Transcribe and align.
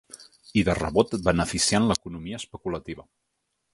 I 0.61 0.63
de 0.69 0.75
rebot 0.79 1.13
beneficiant 1.27 1.85
l’economia 1.91 2.41
especulativa. 2.43 3.07